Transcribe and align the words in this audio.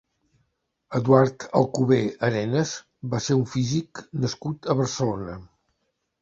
Eduard 0.99 1.43
Alcobé 1.59 1.99
Arenas 2.29 2.71
va 3.13 3.21
ser 3.27 3.37
un 3.41 3.45
físic 3.53 4.03
nascut 4.25 4.71
a 4.75 4.79
Barcelona. 4.81 5.39